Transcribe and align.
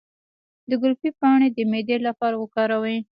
د 0.69 0.71
ګلپي 0.81 1.09
پاڼې 1.19 1.47
د 1.53 1.57
معدې 1.71 1.97
لپاره 2.07 2.35
وکاروئ 2.37 2.97